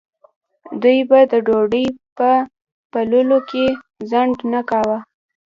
دوی 0.81 0.99
به 1.09 1.19
د 1.31 1.33
ډوډۍ 1.47 1.87
په 2.17 2.29
پیلولو 2.91 3.39
کې 3.49 3.65
ځنډ 4.09 4.35
نه 4.53 4.61
کاوه. 4.69 4.97